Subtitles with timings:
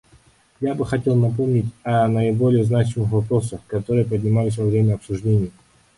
[0.61, 5.51] Я бы хотел напомнить о наиболее значимых вопросах, которые поднимались во время обсуждений.